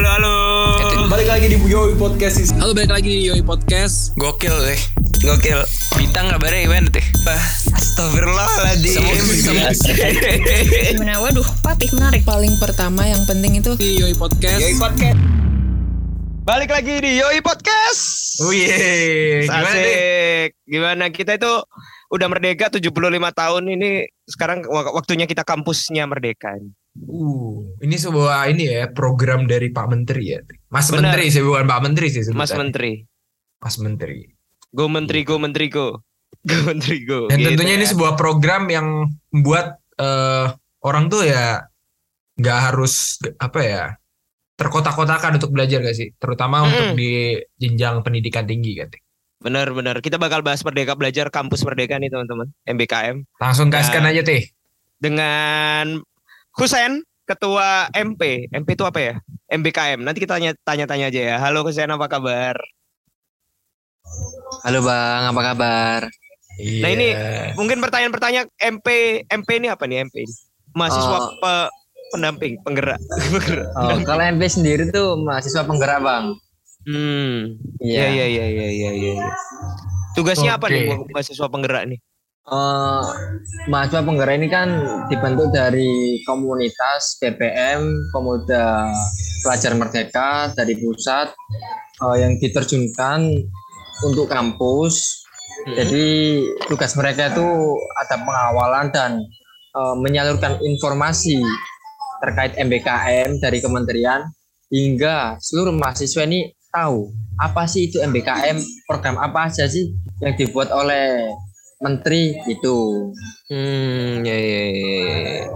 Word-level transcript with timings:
halo, 0.00 0.08
halo. 0.16 1.08
Balik 1.12 1.28
lagi 1.28 1.52
di 1.52 1.60
Yoi 1.60 1.92
Podcast 1.92 2.40
is 2.40 2.48
Halo, 2.56 2.72
balik 2.72 2.88
lagi 2.88 3.10
di 3.10 3.28
Yoi 3.28 3.44
Podcast. 3.44 4.16
Gokil 4.16 4.56
deh. 4.64 4.80
Gokil. 5.20 5.60
Bintang 5.92 6.32
kabarnya 6.32 6.64
gimana 6.64 6.88
teh? 6.88 7.04
Astagfirullahaladzim. 7.68 9.04
Gimana? 10.96 11.20
Waduh, 11.20 11.44
papih 11.60 11.92
menarik. 11.92 12.24
paling 12.24 12.56
pertama 12.56 13.04
yang 13.04 13.20
penting 13.28 13.60
itu 13.60 13.76
Di 13.76 14.00
Yoi 14.00 14.16
Podcast. 14.16 14.64
Podcast. 14.80 15.20
Balik 16.48 16.72
lagi 16.72 16.96
di 16.96 17.20
Yoi 17.20 17.44
Podcast. 17.44 18.40
Wih, 18.48 18.72
gimana 19.44 19.68
deh? 19.68 19.84
Asik. 19.84 20.48
Gimana 20.64 21.04
kita 21.12 21.36
itu 21.36 21.52
udah 22.08 22.26
merdeka 22.26 22.72
75 22.72 22.88
tahun 23.36 23.64
ini 23.68 23.90
sekarang 24.24 24.64
wak- 24.64 24.96
waktunya 24.96 25.28
kita 25.28 25.44
kampusnya 25.44 26.08
merdeka. 26.08 26.56
Uh, 26.92 27.70
ini 27.80 27.94
sebuah 27.94 28.50
ini 28.50 28.66
ya 28.66 28.90
program 28.90 29.46
dari 29.46 29.70
Pak 29.70 29.86
Menteri 29.86 30.34
ya. 30.34 30.40
Mas 30.68 30.90
Benar. 30.90 31.14
Menteri 31.14 31.30
sih 31.30 31.38
bukan 31.40 31.64
Pak 31.64 31.80
Menteri 31.80 32.06
sih 32.08 32.22
Mas. 32.34 32.50
Menteri. 32.50 33.06
Mas 33.58 33.76
Menteri. 33.78 34.26
Go 34.70 34.86
Menteri, 34.86 35.22
go 35.22 35.38
Menteri, 35.38 35.66
go. 35.66 36.02
Go 36.46 36.56
Menteri, 36.64 37.04
go. 37.04 37.26
Dan 37.26 37.36
Gitu 37.36 37.52
tentunya 37.52 37.74
ini 37.74 37.84
ya. 37.84 37.90
sebuah 37.90 38.14
program 38.14 38.64
yang 38.66 38.86
membuat 39.28 39.76
eh, 39.94 40.46
orang 40.80 41.06
tuh 41.06 41.26
ya 41.26 41.66
nggak 42.34 42.58
harus 42.64 43.18
apa 43.36 43.60
ya 43.60 43.82
terkotak-kotakan 44.54 45.36
untuk 45.36 45.50
belajar 45.50 45.80
gak 45.80 45.92
sih? 45.92 46.12
Terutama 46.16 46.64
untuk 46.64 46.94
di 46.94 47.34
jenjang 47.56 48.00
pendidikan 48.00 48.44
tinggi 48.44 48.72
kan. 48.76 48.88
Benar-benar. 49.38 50.00
Kita 50.00 50.16
bakal 50.16 50.40
bahas 50.40 50.60
Merdeka 50.60 50.92
Belajar 50.94 51.28
Kampus 51.28 51.60
Merdeka 51.60 51.96
nih 51.96 52.08
teman-teman. 52.08 52.48
MBKM. 52.64 53.24
Langsung 53.36 53.68
kasihkan 53.68 54.04
Ya. 54.04 54.10
aja 54.10 54.22
teh. 54.22 54.42
dengan 54.96 56.04
Husen 56.54 57.02
ketua 57.24 57.86
MP. 57.94 58.50
MP 58.50 58.68
itu 58.74 58.82
apa 58.82 58.98
ya? 58.98 59.14
MBKM. 59.48 60.02
Nanti 60.02 60.18
kita 60.18 60.36
tanya 60.36 60.50
tanya-tanya 60.60 61.06
aja 61.08 61.20
ya. 61.20 61.36
Halo 61.38 61.62
Husen 61.62 61.86
apa 61.86 62.06
kabar? 62.06 62.56
Halo 64.66 64.82
Bang, 64.82 65.30
apa 65.30 65.40
kabar? 65.44 66.00
Iya. 66.58 66.82
Nah, 66.82 66.90
ini- 66.90 67.14
Mungkin 67.54 67.78
pertanyaan-pertanyaan 67.78 68.46
MP 68.58 68.86
MP 69.24 69.48
ini 69.56 69.68
apa 69.70 69.86
nih 69.86 70.04
MP? 70.04 70.26
ini? 70.26 70.34
Mahasiswa 70.70 71.18
Oh. 71.20 71.30
pe- 71.38 71.70
pendamping, 72.10 72.58
penggerak. 72.60 72.98
Penggerak. 73.30 73.68
Oh, 73.72 73.96
kalau 74.02 74.22
MP 74.24 74.42
sendiri 74.46 74.90
tuh 74.90 75.14
mahasiswa 75.16 75.62
penggerak 75.62 76.02
Bang. 76.02 76.34
Hmm. 76.82 77.54
Iya. 77.78 78.08
Iya 78.08 78.24
iya 78.26 78.46
iya 78.48 78.68
iya 78.68 78.90
iya 78.90 78.90
iya. 79.14 79.30
Tugasnya 80.12 80.58
apa 80.58 80.66
nih 80.66 80.90
mahasiswa 81.08 81.46
penggerak 81.46 81.86
nih? 81.86 81.98
Eh, 82.48 83.04
mahasiswa 83.68 84.00
penggerak 84.00 84.40
ini 84.40 84.48
kan 84.48 84.68
dibentuk 85.12 85.52
dari 85.52 86.24
komunitas 86.24 87.20
BPM 87.20 88.08
Pemuda 88.16 88.88
Pelajar 89.44 89.76
Merdeka 89.76 90.48
dari 90.56 90.72
pusat 90.80 91.36
eh, 92.00 92.16
yang 92.16 92.40
diterjunkan 92.40 93.28
untuk 94.08 94.24
kampus. 94.32 95.20
Hmm. 95.68 95.84
Jadi 95.84 96.06
tugas 96.64 96.96
mereka 96.96 97.28
itu 97.28 97.76
ada 98.00 98.16
pengawalan 98.24 98.88
dan 98.88 99.20
eh, 99.76 99.96
menyalurkan 100.00 100.56
informasi 100.64 101.44
terkait 102.24 102.56
MBKM 102.56 103.36
dari 103.36 103.60
kementerian 103.60 104.24
hingga 104.72 105.36
seluruh 105.44 105.76
mahasiswa 105.76 106.24
ini 106.24 106.56
tahu 106.72 107.12
apa 107.36 107.68
sih 107.68 107.92
itu 107.92 108.00
MBKM, 108.00 108.56
program 108.88 109.20
apa 109.20 109.52
aja 109.52 109.68
sih 109.68 109.92
yang 110.24 110.32
dibuat 110.40 110.72
oleh 110.72 111.28
menteri 111.80 112.36
itu. 112.46 113.10
Hmm, 113.48 114.20
ya 114.22 114.36
ya 114.36 114.62
ya 114.68 114.68
ya. 114.68 115.16
ya. 115.16 115.46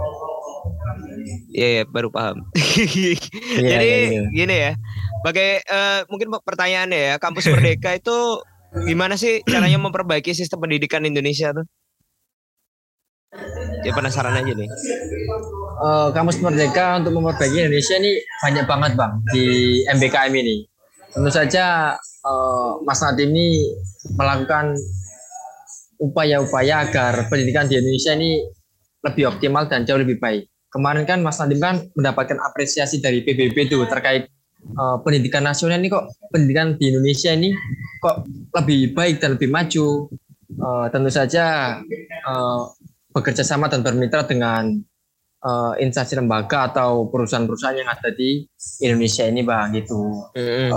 Iya 1.55 1.69
ya, 1.71 1.83
baru 1.87 2.09
paham. 2.11 2.43
Iya, 2.75 3.15
Jadi 3.55 3.87
iya, 3.87 3.97
iya. 4.11 4.23
gini 4.35 4.55
ya, 4.59 4.73
bagai 5.23 5.63
eh, 5.63 6.01
mungkin 6.11 6.35
pertanyaannya 6.43 6.99
ya, 6.99 7.15
kampus 7.23 7.47
Merdeka 7.47 7.95
itu 7.95 8.43
gimana 8.91 9.15
sih 9.15 9.47
caranya 9.47 9.79
memperbaiki 9.79 10.35
sistem 10.35 10.67
pendidikan 10.67 11.07
Indonesia 11.07 11.55
tuh? 11.55 11.63
Ya 13.87 13.95
penasaran 13.95 14.35
aja 14.35 14.51
nih. 14.51 14.67
Eh, 14.67 16.09
kampus 16.11 16.43
Merdeka 16.43 16.99
untuk 16.99 17.15
memperbaiki 17.15 17.63
Indonesia 17.63 17.95
ini 18.03 18.19
banyak 18.43 18.65
banget 18.67 18.93
bang 18.99 19.13
di 19.31 19.45
MBKM 19.95 20.35
ini. 20.35 20.57
Tentu 21.15 21.31
saja 21.31 21.95
eh, 22.03 22.71
Mas 22.83 22.99
Nadiem 22.99 23.31
ini 23.31 23.71
melakukan 24.19 24.75
upaya-upaya 25.99 26.89
agar 26.89 27.27
pendidikan 27.31 27.67
di 27.71 27.79
Indonesia 27.79 28.13
ini 28.15 28.43
lebih 29.05 29.37
optimal 29.37 29.69
dan 29.69 29.85
jauh 29.85 30.01
lebih 30.01 30.17
baik. 30.19 30.49
Kemarin 30.73 31.07
kan 31.07 31.23
Mas 31.23 31.39
Nadiem 31.39 31.61
kan 31.63 31.77
mendapatkan 31.95 32.41
apresiasi 32.41 32.99
dari 32.99 33.23
PBB 33.23 33.71
itu 33.71 33.79
terkait 33.87 34.27
eh, 34.65 34.97
pendidikan 35.05 35.47
nasional 35.47 35.79
ini 35.79 35.93
kok 35.93 36.11
pendidikan 36.35 36.75
di 36.75 36.91
Indonesia 36.91 37.31
ini 37.31 37.55
kok 38.03 38.27
lebih 38.59 38.97
baik 38.97 39.23
dan 39.23 39.39
lebih 39.39 39.53
maju. 39.53 40.11
Eh, 40.55 40.87
tentu 40.91 41.11
saja 41.13 41.79
eh, 42.03 42.61
bekerja 43.15 43.47
sama 43.47 43.71
dan 43.71 43.87
bermitra 43.87 44.27
dengan 44.27 44.67
eh, 45.45 45.73
instansi 45.79 46.19
lembaga 46.19 46.75
atau 46.75 47.07
perusahaan-perusahaan 47.07 47.79
yang 47.79 47.91
ada 47.93 48.11
di 48.11 48.43
Indonesia 48.83 49.23
ini 49.31 49.47
bang 49.47 49.79
gitu. 49.79 50.27
Eh, 50.35 50.73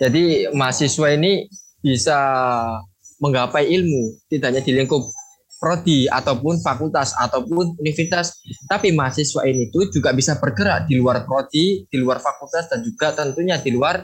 jadi 0.00 0.48
mahasiswa 0.56 1.08
ini 1.12 1.46
bisa 1.82 2.18
menggapai 3.22 3.70
ilmu 3.70 4.18
tidak 4.26 4.50
hanya 4.50 4.62
di 4.66 4.74
lingkup 4.74 5.06
prodi 5.62 6.10
ataupun 6.10 6.58
fakultas 6.58 7.14
ataupun 7.14 7.78
universitas, 7.78 8.34
tapi 8.66 8.90
mahasiswa 8.90 9.46
ini 9.46 9.70
tuh 9.70 9.86
juga 9.94 10.10
bisa 10.10 10.34
bergerak 10.42 10.90
di 10.90 10.98
luar 10.98 11.22
prodi, 11.22 11.86
di 11.86 11.96
luar 12.02 12.18
fakultas 12.18 12.66
dan 12.66 12.82
juga 12.82 13.14
tentunya 13.14 13.62
di 13.62 13.70
luar 13.70 14.02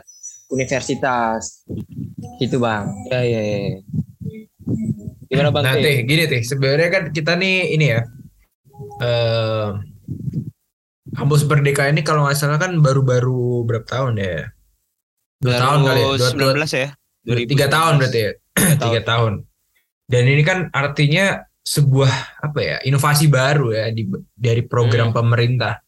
universitas. 0.54 1.66
Gitu 2.38 2.62
bang. 2.62 2.86
Ya 3.10 3.26
ya 3.26 3.40
ya. 3.42 3.58
Gimana 5.26 5.50
bang? 5.50 5.62
Nah, 5.66 5.74
Teh? 5.82 6.06
gini 6.06 6.30
teh. 6.30 6.46
Sebenarnya 6.46 6.88
kan 6.94 7.02
kita 7.10 7.34
nih 7.34 7.74
ini 7.74 7.86
ya. 7.90 8.00
Eh 9.02 9.68
kampus 11.18 11.42
Merdeka 11.50 11.90
ini 11.90 12.06
kalau 12.06 12.22
nggak 12.22 12.38
salah 12.38 12.62
kan 12.62 12.78
baru-baru 12.78 13.66
berapa 13.66 13.82
tahun 13.82 14.22
ya? 14.22 14.54
Dua 15.42 15.58
tahun 15.58 15.78
kali 15.82 15.98
ya? 15.98 16.06
Dua, 16.06 16.30
dua, 16.38 16.50
2019 16.54 16.78
ya. 16.78 16.88
tiga 17.50 17.66
tahun 17.66 17.92
berarti 17.98 18.20
ya? 18.22 18.32
Tiga 18.82 19.00
tahun. 19.04 19.44
Dan 20.08 20.24
ini 20.24 20.42
kan 20.42 20.72
artinya 20.72 21.44
sebuah 21.60 22.40
apa 22.40 22.60
ya 22.64 22.76
inovasi 22.80 23.28
baru 23.28 23.76
ya 23.76 23.92
di, 23.92 24.08
dari 24.32 24.64
program 24.64 25.12
pemerintah. 25.12 25.80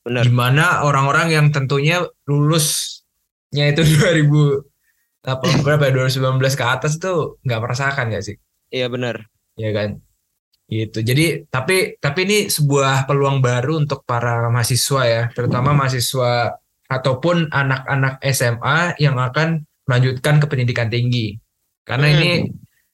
Benar. 0.00 0.24
Di 0.24 0.32
mana 0.32 0.80
orang-orang 0.88 1.28
yang 1.28 1.46
tentunya 1.52 2.00
lulusnya 2.24 3.64
itu 3.68 3.84
2000 4.00 5.28
apa 5.28 5.44
berapa 5.60 5.92
ya 5.92 6.08
2019 6.08 6.40
ke 6.56 6.64
atas 6.64 6.96
tuh 6.96 7.36
nggak 7.44 7.60
merasakan 7.60 8.08
nggak 8.08 8.24
sih? 8.24 8.36
Iya 8.72 8.88
benar. 8.88 9.28
ya 9.60 9.70
kan 9.76 10.00
gitu 10.70 11.02
jadi 11.02 11.50
tapi 11.50 11.98
tapi 11.98 12.20
ini 12.30 12.38
sebuah 12.46 13.10
peluang 13.10 13.42
baru 13.42 13.82
untuk 13.82 14.06
para 14.06 14.46
mahasiswa 14.54 15.02
ya 15.02 15.22
terutama 15.34 15.74
mahasiswa 15.74 16.54
ataupun 16.86 17.50
anak-anak 17.50 18.22
SMA 18.30 18.94
yang 19.02 19.18
akan 19.18 19.66
melanjutkan 19.90 20.38
ke 20.38 20.46
pendidikan 20.46 20.86
tinggi 20.86 21.39
karena 21.90 22.06
Hmm. 22.06 22.14
ini 22.16 22.30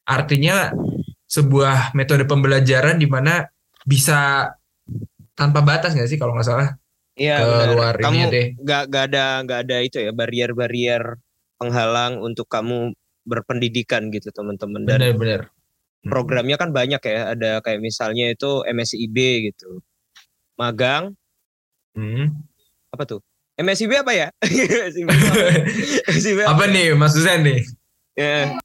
artinya 0.03 0.57
sebuah 1.27 1.93
metode 1.93 2.25
pembelajaran 2.25 2.97
di 2.97 3.05
mana 3.05 3.45
bisa 3.85 4.49
tanpa 5.35 5.61
batas 5.61 5.93
nggak 5.93 6.09
sih 6.09 6.17
kalau 6.17 6.33
nggak 6.33 6.49
salah 6.49 6.71
Iya 7.15 7.41
Ke 7.41 7.45
benar. 7.47 7.69
luar 7.73 7.95
kamu 7.97 8.13
ininya 8.15 8.27
deh. 8.29 8.47
nggak 8.57 8.83
nggak 8.89 9.05
ada 9.07 9.25
nggak 9.43 9.61
ada 9.63 9.77
itu 9.81 9.97
ya 9.99 10.13
barrier-barrier 10.13 11.03
penghalang 11.57 12.21
untuk 12.21 12.45
kamu 12.47 12.93
berpendidikan 13.23 14.09
gitu 14.09 14.29
teman-teman 14.31 14.85
dan 14.85 15.01
benar-benar 15.01 15.49
programnya 16.05 16.55
kan 16.55 16.71
banyak 16.71 17.01
ya 17.01 17.33
ada 17.33 17.59
kayak 17.61 17.81
misalnya 17.81 18.31
itu 18.31 18.63
MSIB 18.65 19.17
gitu 19.47 19.81
magang 20.55 21.13
Hmm. 21.93 22.45
apa 22.93 23.03
tuh 23.03 23.21
MSIB 23.57 23.97
apa 23.97 24.13
ya 24.13 24.29
MSIB 24.87 25.09
apa? 25.09 25.33
MSIB 26.13 26.39
apa 26.45 26.65
nih 26.67 26.93
Mas 26.93 27.13
Susan 27.13 27.41
nih 27.43 27.61
Ya. 28.13 28.57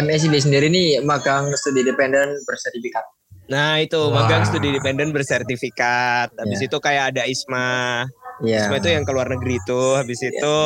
MSIB 0.00 0.34
sendiri 0.38 0.66
ini 0.66 0.98
magang 1.00 1.50
studi 1.54 1.82
independen 1.82 2.34
bersertifikat. 2.44 3.04
nah 3.44 3.76
itu 3.76 4.00
Wah. 4.08 4.24
magang 4.24 4.48
studi 4.48 4.72
independen 4.72 5.12
bersertifikat 5.12 6.32
habis 6.32 6.60
Ya. 6.60 6.66
itu 6.66 6.76
kayak 6.80 7.04
ada 7.12 7.22
ISMA 7.28 8.08
Iya. 8.40 8.66
ISMA 8.66 8.76
itu 8.80 8.88
yang 8.88 9.04
ke 9.04 9.12
luar 9.12 9.28
negeri 9.28 9.60
itu 9.60 9.82
habis 9.94 10.20
itu 10.24 10.56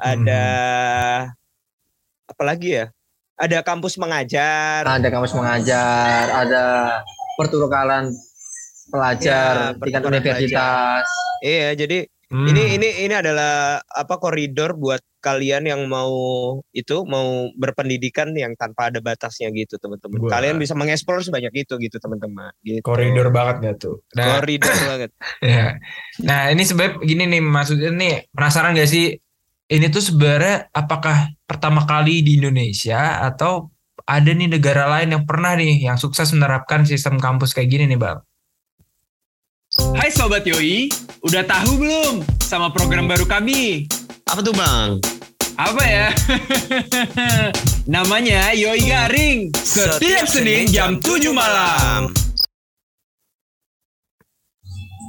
ada 0.00 0.44
apa 2.24 2.42
lagi 2.42 2.80
ya 2.80 2.86
ada 3.36 3.60
kampus 3.60 4.00
mengajar 4.00 4.88
ada 4.88 5.08
kampus 5.12 5.36
mengajar, 5.36 6.22
ada 6.32 6.64
pertukaran 7.36 8.08
pelajar 8.88 9.74
Ya, 9.74 9.80
tingkat 9.80 10.02
universitas. 10.06 11.06
Iya, 11.42 11.76
jadi 11.76 12.08
Hmm. 12.34 12.50
Ini 12.50 12.62
ini 12.74 12.88
ini 13.06 13.14
adalah 13.14 13.78
apa 13.86 14.18
koridor 14.18 14.74
buat 14.74 14.98
kalian 15.22 15.70
yang 15.70 15.86
mau 15.86 16.10
itu 16.74 17.06
mau 17.06 17.46
berpendidikan 17.54 18.34
yang 18.34 18.58
tanpa 18.58 18.90
ada 18.90 18.98
batasnya 18.98 19.54
gitu 19.54 19.78
teman-teman. 19.78 20.26
Kalian 20.26 20.58
bisa 20.58 20.74
mengeksplor 20.74 21.22
sebanyak 21.22 21.54
itu 21.62 21.78
gitu 21.78 21.94
teman-teman. 22.02 22.50
Gitu. 22.66 22.82
koridor 22.82 23.30
banget 23.30 23.56
gak 23.62 23.76
tuh? 23.86 24.02
Nah, 24.18 24.42
Koridor 24.42 24.74
banget. 24.90 25.10
ya. 25.38 25.78
nah 26.26 26.50
ini 26.50 26.66
sebenarnya 26.66 27.06
gini 27.06 27.22
nih 27.38 27.42
maksudnya 27.46 27.90
nih 27.94 28.14
penasaran 28.34 28.74
gak 28.74 28.90
sih? 28.90 29.14
Ini 29.70 29.86
tuh 29.94 30.02
sebenarnya 30.02 30.74
apakah 30.74 31.30
pertama 31.46 31.86
kali 31.86 32.20
di 32.26 32.42
Indonesia 32.42 33.22
atau 33.30 33.70
ada 34.04 34.28
nih 34.34 34.50
negara 34.58 34.90
lain 34.90 35.14
yang 35.14 35.24
pernah 35.24 35.54
nih 35.54 35.86
yang 35.86 35.96
sukses 35.96 36.34
menerapkan 36.34 36.82
sistem 36.82 37.16
kampus 37.16 37.54
kayak 37.54 37.70
gini 37.70 37.94
nih 37.94 37.96
bang? 38.02 38.18
Hai 39.74 40.06
Sobat 40.06 40.46
Yoi, 40.46 40.86
udah 41.26 41.42
tahu 41.42 41.82
belum 41.82 42.22
sama 42.38 42.70
program 42.70 43.10
baru 43.10 43.26
kami? 43.26 43.90
Apa 44.30 44.38
tuh 44.38 44.54
bang? 44.54 45.02
Apa 45.58 45.82
ya? 45.82 46.06
Namanya 47.94 48.54
Yoi 48.54 48.86
Garing. 48.86 49.50
Setiap 49.50 50.30
Senin 50.30 50.70
jam 50.70 51.02
7 51.02 51.26
malam. 51.34 52.06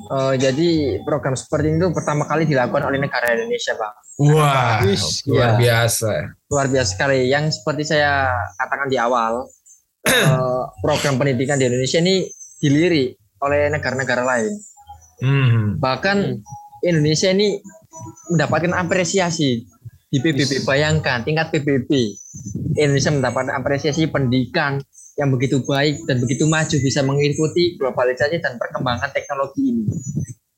Eh, 0.06 0.34
jadi 0.42 0.98
program 1.06 1.38
seperti 1.38 1.78
itu 1.78 1.94
pertama 1.94 2.26
kali 2.26 2.50
dilakukan 2.50 2.90
oleh 2.90 2.98
negara 2.98 3.38
Indonesia, 3.38 3.78
Bang. 3.78 3.94
Wah, 4.34 4.82
Wis, 4.82 5.22
luar 5.30 5.62
iya. 5.62 5.86
biasa. 5.86 6.12
Luar 6.50 6.66
biasa 6.74 6.90
sekali. 6.90 7.30
Yang 7.30 7.62
seperti 7.62 7.94
saya 7.94 8.34
katakan 8.58 8.90
di 8.90 8.98
awal, 8.98 9.46
eh, 10.10 10.62
program 10.82 11.22
pendidikan 11.22 11.62
di 11.62 11.70
Indonesia 11.70 12.02
ini 12.02 12.26
dilirik 12.58 13.25
oleh 13.44 13.72
negara-negara 13.72 14.24
lain. 14.24 14.54
Hmm. 15.24 15.80
Bahkan 15.80 16.18
Indonesia 16.84 17.32
ini 17.32 17.60
mendapatkan 18.32 18.76
apresiasi 18.76 19.64
di 20.12 20.18
PBB. 20.20 20.64
Bayangkan 20.68 21.24
tingkat 21.24 21.52
PBB 21.52 21.92
Indonesia 22.76 23.12
mendapatkan 23.12 23.52
apresiasi 23.56 24.08
pendidikan 24.12 24.80
yang 25.16 25.32
begitu 25.32 25.64
baik 25.64 26.04
dan 26.12 26.20
begitu 26.20 26.44
maju 26.44 26.76
bisa 26.76 27.00
mengikuti 27.00 27.80
globalisasi 27.80 28.44
dan 28.44 28.60
perkembangan 28.60 29.16
teknologi 29.16 29.64
ini. 29.64 29.86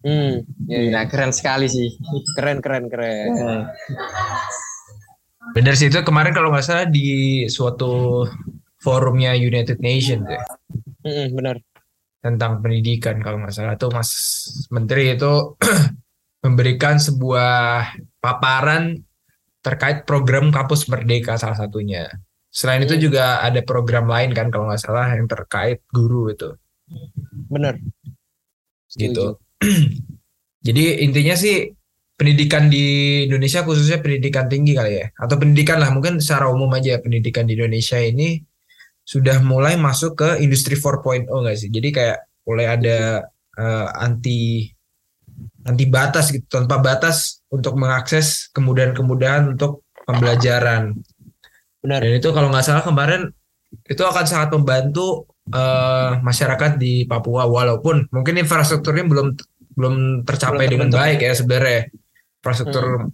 Hmm, 0.01 0.33
ya, 0.65 0.77
ya. 0.77 0.81
Gila, 0.89 1.01
keren 1.09 1.31
sekali 1.33 1.67
sih. 1.69 1.93
keren 2.37 2.57
keren 2.61 2.89
keren. 2.89 3.29
Bener 5.53 5.73
sih 5.77 5.89
itu 5.89 6.01
kemarin 6.01 6.33
kalau 6.33 6.49
nggak 6.49 6.65
salah 6.65 6.87
di 6.89 7.45
suatu 7.49 8.25
forumnya 8.81 9.33
United 9.33 9.81
Nations 9.81 10.25
ya 10.27 10.43
Mm-mm, 11.07 11.27
benar. 11.39 11.55
Tentang 12.27 12.59
pendidikan 12.59 13.23
kalau 13.23 13.39
nggak 13.39 13.55
salah 13.55 13.79
tuh 13.79 13.95
Mas 13.95 14.11
Menteri 14.67 15.15
itu 15.15 15.55
memberikan 16.45 16.99
sebuah 16.99 17.87
paparan 18.19 18.99
terkait 19.63 20.03
program 20.03 20.51
kampus 20.51 20.91
merdeka 20.91 21.39
salah 21.39 21.55
satunya. 21.55 22.11
Selain 22.51 22.83
itu 22.83 22.95
juga 22.99 23.39
ada 23.43 23.59
program 23.63 24.07
lain 24.07 24.35
kan 24.35 24.51
kalau 24.51 24.67
nggak 24.67 24.81
salah 24.81 25.11
yang 25.13 25.27
terkait 25.27 25.83
guru 25.91 26.31
itu 26.31 26.55
Benar. 27.51 27.75
gitu. 28.95 29.39
Jadi 30.67 30.83
intinya 31.03 31.35
sih 31.37 31.71
pendidikan 32.17 32.65
di 32.67 32.85
Indonesia 33.29 33.61
khususnya 33.61 34.01
pendidikan 34.01 34.49
tinggi 34.49 34.73
kali 34.73 35.05
ya 35.05 35.07
atau 35.13 35.37
pendidikan 35.37 35.77
lah 35.77 35.93
mungkin 35.93 36.17
secara 36.17 36.49
umum 36.49 36.67
aja 36.73 36.97
pendidikan 36.97 37.45
di 37.45 37.53
Indonesia 37.53 38.01
ini 38.01 38.41
sudah 39.07 39.39
mulai 39.39 39.79
masuk 39.79 40.19
ke 40.19 40.29
industri 40.43 40.75
4.0 40.75 41.31
nggak 41.31 41.55
sih? 41.55 41.71
Jadi 41.71 41.89
kayak 41.95 42.17
mulai 42.43 42.67
ada 42.75 43.23
eh, 43.55 43.87
anti 44.03 44.67
anti 45.63 45.85
batas 45.87 46.35
gitu 46.35 46.43
tanpa 46.47 46.83
batas 46.83 47.39
untuk 47.47 47.79
mengakses 47.79 48.51
kemudahan-kemudahan 48.51 49.55
untuk 49.55 49.87
pembelajaran. 50.03 50.91
Benar. 51.79 52.03
Dan 52.03 52.13
itu 52.19 52.29
kalau 52.35 52.51
nggak 52.51 52.67
salah 52.67 52.83
kemarin 52.83 53.31
itu 53.87 54.03
akan 54.03 54.25
sangat 54.27 54.51
membantu 54.51 55.31
eh, 55.55 56.11
masyarakat 56.19 56.75
di 56.75 57.07
Papua 57.07 57.47
walaupun 57.47 58.11
mungkin 58.11 58.43
infrastrukturnya 58.43 59.07
belum 59.07 59.27
belum 59.77 59.95
tercapai 60.27 60.67
Belum 60.67 60.73
dengan 60.83 60.89
baik 60.91 61.23
ya 61.23 61.31
sebenarnya. 61.31 61.87
Infrastruktur 62.43 63.07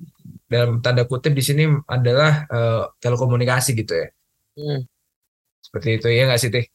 dalam 0.50 0.81
tanda 0.81 1.06
kutip 1.06 1.38
di 1.38 1.44
sini 1.45 1.69
adalah 1.86 2.50
eh, 2.50 2.84
telekomunikasi 2.98 3.78
gitu 3.78 3.94
ya. 3.94 4.07
Hmm. 4.57 4.81
Seperti 5.63 5.89
itu 5.98 6.07
ya 6.12 6.27
nggak 6.27 6.42
sih 6.44 6.51
Teh? 6.54 6.65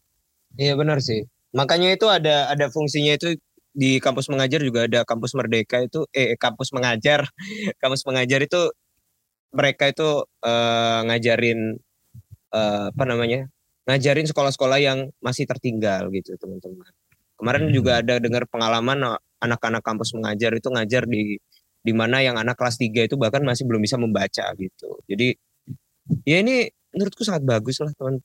Iya 0.59 0.73
benar 0.81 0.99
sih. 1.05 1.21
Makanya 1.55 1.89
itu 1.97 2.07
ada 2.09 2.49
ada 2.53 2.67
fungsinya 2.73 3.13
itu 3.19 3.37
di 3.77 4.01
kampus 4.03 4.27
mengajar 4.33 4.61
juga 4.65 4.81
ada 4.91 5.01
kampus 5.07 5.33
merdeka 5.39 5.85
itu 5.85 6.05
eh 6.17 6.35
kampus 6.41 6.73
mengajar. 6.77 7.29
kampus 7.83 8.03
mengajar 8.09 8.41
itu 8.43 8.61
mereka 9.55 9.85
itu 9.93 10.09
eh, 10.45 11.01
ngajarin 11.09 11.61
eh, 12.55 12.87
apa 12.93 13.05
namanya? 13.09 13.49
ngajarin 13.89 14.29
sekolah-sekolah 14.29 14.79
yang 14.85 15.09
masih 15.25 15.49
tertinggal 15.49 16.13
gitu, 16.13 16.37
teman-teman. 16.37 16.93
Kemarin 17.41 17.65
Hmm. 17.71 17.75
juga 17.77 17.93
ada 18.05 18.21
dengar 18.21 18.45
pengalaman 18.51 18.99
eh, 19.17 19.19
anak-anak 19.45 19.83
kampus 19.85 20.13
mengajar 20.17 20.53
itu 20.57 20.69
ngajar 20.73 21.05
di 21.09 21.39
di 21.87 21.93
mana 21.97 22.21
yang 22.21 22.37
anak 22.37 22.59
kelas 22.61 22.77
3 22.77 23.07
itu 23.09 23.17
bahkan 23.17 23.41
masih 23.47 23.65
belum 23.69 23.81
bisa 23.85 23.97
membaca 23.97 24.45
gitu. 24.59 24.89
Jadi 25.09 25.33
ya 26.29 26.41
ini 26.45 26.69
menurutku 26.95 27.23
sangat 27.25 27.45
bagus 27.49 27.81
lah, 27.85 27.93
teman 27.97 28.21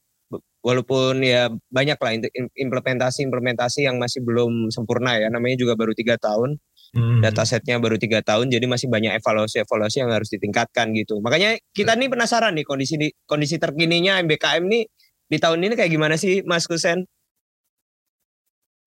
walaupun 0.63 1.21
ya 1.21 1.51
banyak 1.69 1.97
lah 1.99 2.11
implementasi-implementasi 2.55 3.85
yang 3.85 3.99
masih 3.99 4.23
belum 4.23 4.71
sempurna 4.71 5.19
ya 5.19 5.27
namanya 5.27 5.59
juga 5.59 5.73
baru 5.75 5.91
tiga 5.97 6.15
tahun 6.17 6.59
Hmm. 6.93 7.25
datasetnya 7.25 7.81
baru 7.81 7.97
tiga 7.97 8.21
tahun 8.21 8.53
jadi 8.53 8.69
masih 8.69 8.85
banyak 8.85 9.17
evaluasi-evaluasi 9.17 10.05
yang 10.05 10.13
harus 10.13 10.29
ditingkatkan 10.29 10.93
gitu 10.93 11.17
makanya 11.25 11.57
kita 11.73 11.97
nih 11.97 12.05
penasaran 12.05 12.53
nih 12.53 12.61
kondisi 12.61 13.01
di 13.01 13.09
kondisi 13.25 13.57
terkininya 13.57 14.21
MBKM 14.21 14.61
nih 14.61 14.85
di 15.33 15.37
tahun 15.41 15.65
ini 15.65 15.73
kayak 15.73 15.89
gimana 15.89 16.15
sih 16.21 16.45
Mas 16.45 16.69
Kusen? 16.69 17.09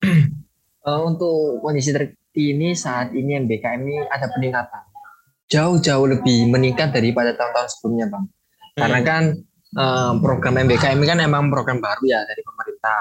Eh, 0.86 1.02
untuk 1.02 1.58
kondisi 1.66 1.90
terkini 1.90 2.70
saat 2.78 3.10
ini 3.10 3.34
MBKM 3.42 3.82
ini 3.82 4.06
ada 4.06 4.30
peningkatan. 4.30 4.86
Jauh-jauh 5.50 6.06
lebih 6.06 6.46
meningkat 6.46 6.94
daripada 6.94 7.34
tahun-tahun 7.34 7.74
sebelumnya, 7.74 8.06
Bang. 8.06 8.30
Karena 8.78 9.02
kan 9.02 9.34
program 10.22 10.54
MBKM 10.62 10.98
ini 11.00 11.06
kan 11.08 11.18
emang 11.22 11.50
program 11.50 11.82
baru 11.82 12.04
ya 12.06 12.20
dari 12.22 12.42
pemerintah. 12.44 13.00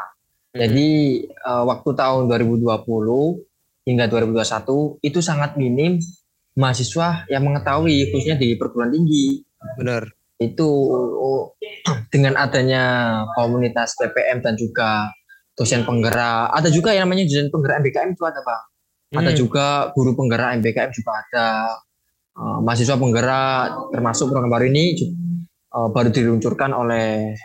Jadi 0.56 0.90
eh, 1.28 1.64
waktu 1.68 1.90
tahun 1.94 2.32
2020 2.32 3.86
hingga 3.86 4.06
2021 4.08 5.04
itu 5.04 5.20
sangat 5.20 5.60
minim 5.60 6.00
mahasiswa 6.56 7.28
yang 7.28 7.44
mengetahui 7.44 8.10
khususnya 8.10 8.40
di 8.40 8.56
perguruan 8.56 8.90
tinggi 8.90 9.44
Benar. 9.76 10.08
itu 10.40 10.66
oh, 10.66 11.54
dengan 12.08 12.40
adanya 12.40 12.84
komunitas 13.36 14.00
PPM 14.00 14.40
dan 14.40 14.56
juga 14.56 15.12
dosen 15.54 15.84
penggerak 15.84 16.56
ada 16.56 16.72
juga 16.72 16.96
yang 16.96 17.12
namanya 17.12 17.28
dosen 17.28 17.52
penggerak 17.52 17.84
MBKM 17.84 18.16
itu 18.16 18.24
ada 18.24 18.40
bang 18.40 18.64
ada 19.20 19.32
Hmm. 19.32 19.38
juga 19.38 19.68
guru 19.92 20.16
penggerak 20.16 20.64
MBKM 20.64 20.92
juga 20.96 21.12
ada 21.20 21.48
Eh, 22.36 22.60
mahasiswa 22.60 23.00
penggerak 23.00 23.96
termasuk 23.96 24.28
program 24.28 24.52
baru 24.52 24.68
ini 24.68 25.00
eh, 25.76 25.88
baru 25.92 26.10
diluncurkan 26.10 26.72
oleh 26.72 27.36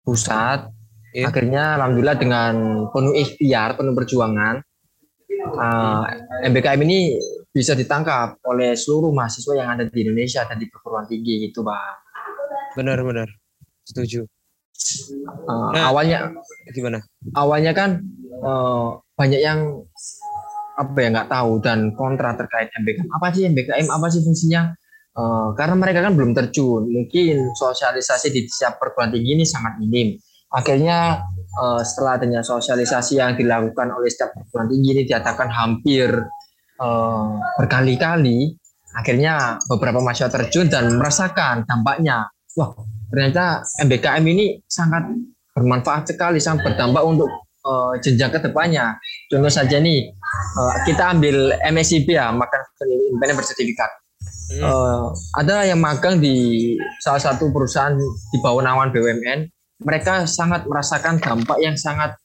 pusat 0.00 0.68
Iya. 1.10 1.26
akhirnya 1.26 1.74
alhamdulillah 1.74 2.16
dengan 2.16 2.54
penuh 2.94 3.10
ikhtiar 3.12 3.74
penuh 3.74 3.90
perjuangan 3.92 4.62
eh, 5.26 6.02
MBKM 6.46 6.80
ini 6.86 7.18
bisa 7.50 7.74
ditangkap 7.74 8.38
oleh 8.46 8.78
seluruh 8.78 9.10
mahasiswa 9.10 9.58
yang 9.58 9.74
ada 9.74 9.90
di 9.90 9.98
Indonesia 10.00 10.46
dan 10.46 10.54
di 10.54 10.70
perguruan 10.70 11.10
tinggi 11.10 11.50
gitu 11.50 11.66
bang 11.66 11.98
Benar-benar. 12.70 13.26
Setuju. 13.82 14.22
Eh, 14.22 15.70
Nah. 15.74 15.90
awalnya 15.90 16.30
Gimana? 16.70 17.02
awalnya 17.34 17.74
kan 17.74 17.98
eh, 18.30 18.86
banyak 19.18 19.40
yang 19.42 19.82
apa 20.78 20.96
ya 20.96 21.08
nggak 21.10 21.28
tahu 21.28 21.58
dan 21.58 21.90
kontra 21.92 22.32
terkait 22.32 22.70
MBKM 22.72 23.10
apa 23.10 23.26
sih 23.34 23.44
MBKM 23.44 23.86
apa 23.90 24.06
sih 24.08 24.22
fungsinya 24.22 24.70
Eh, 25.10 25.48
karena 25.58 25.74
mereka 25.74 26.06
kan 26.06 26.14
belum 26.14 26.30
terjun 26.38 26.86
mungkin 26.86 27.50
sosialisasi 27.58 28.30
di 28.30 28.46
setiap 28.46 28.78
perguruan 28.78 29.10
tinggi 29.10 29.34
ini 29.34 29.42
sangat 29.42 29.82
minim 29.82 30.14
akhirnya 30.54 31.26
eh, 31.50 31.82
setelah 31.82 32.14
adanya 32.14 32.46
sosialisasi 32.46 33.18
yang 33.18 33.34
dilakukan 33.34 33.90
oleh 33.90 34.06
setiap 34.06 34.38
perguruan 34.38 34.70
tinggi 34.70 34.88
ini 34.94 35.02
diadakan 35.10 35.50
hampir 35.50 36.14
eh, 36.78 37.30
berkali-kali 37.58 38.54
akhirnya 38.94 39.58
beberapa 39.66 39.98
mahasiswa 39.98 40.30
terjun 40.30 40.70
dan 40.70 40.94
merasakan 40.94 41.66
dampaknya 41.66 42.30
wah 42.54 42.70
ternyata 43.10 43.66
MBKM 43.82 44.22
ini 44.30 44.62
sangat 44.70 45.10
bermanfaat 45.58 46.06
sekali 46.14 46.38
sangat 46.38 46.70
berdampak 46.70 47.02
untuk 47.02 47.26
eh, 47.66 47.94
jenjang 47.98 48.30
ke 48.30 48.38
depannya. 48.46 48.94
Contoh 49.26 49.50
saja 49.50 49.82
nih, 49.82 50.06
eh, 50.06 50.74
kita 50.86 51.18
ambil 51.18 51.58
MSIP 51.66 52.14
ya, 52.14 52.30
makan 52.30 52.60
independen 52.86 53.36
bersertifikat. 53.36 53.90
Hmm. 54.50 54.62
Eh, 54.66 55.04
ada 55.38 55.62
yang 55.62 55.78
magang 55.78 56.18
di 56.18 56.74
salah 56.98 57.22
satu 57.22 57.54
perusahaan 57.54 57.94
di 57.98 58.38
bawah 58.42 58.66
naungan 58.66 58.90
BUMN, 58.90 59.40
mereka 59.86 60.26
sangat 60.26 60.66
merasakan 60.66 61.22
dampak 61.22 61.58
yang 61.62 61.78
sangat 61.78 62.18